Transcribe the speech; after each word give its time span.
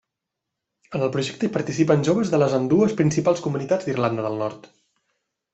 En 0.99 1.03
el 1.07 1.11
projecte 1.15 1.47
hi 1.47 1.51
participen 1.57 2.07
joves 2.09 2.33
de 2.33 2.39
les 2.45 2.57
ambdues 2.61 2.97
principals 3.03 3.47
comunitats 3.49 3.89
d'Irlanda 3.91 4.29
del 4.31 4.43
Nord. 4.45 4.71